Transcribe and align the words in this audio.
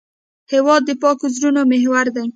هېواد 0.53 0.81
د 0.85 0.91
پاکو 1.01 1.25
زړونو 1.35 1.61
محور 1.71 2.05
دی. 2.15 2.25